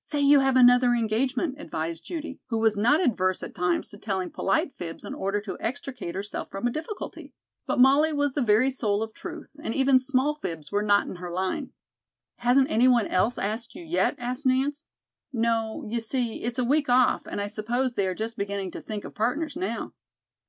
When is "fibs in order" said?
4.74-5.40